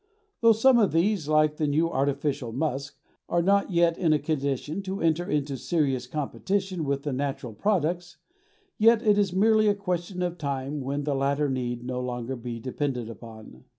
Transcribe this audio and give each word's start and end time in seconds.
Though 0.39 0.53
some 0.53 0.79
of 0.79 0.93
these, 0.93 1.27
like 1.27 1.57
the 1.57 1.67
new 1.67 1.87
artificial 1.87 2.51
musk, 2.51 2.97
are 3.29 3.43
not 3.43 3.69
yet 3.69 3.99
in 3.99 4.13
a 4.13 4.17
condition 4.17 4.81
to 4.81 4.99
enter 4.99 5.29
into 5.29 5.57
serious 5.57 6.07
competition 6.07 6.85
with 6.85 7.03
the 7.03 7.13
natural 7.13 7.53
products, 7.53 8.17
yet 8.79 9.03
it 9.03 9.19
is 9.19 9.31
merely 9.31 9.67
a 9.67 9.75
question 9.75 10.23
of 10.23 10.39
time 10.39 10.81
when 10.81 11.03
the 11.03 11.13
latter 11.13 11.51
need 11.51 11.83
no 11.85 11.99
longer 12.01 12.35
be 12.35 12.59
depended 12.59 13.11
upon. 13.11 13.65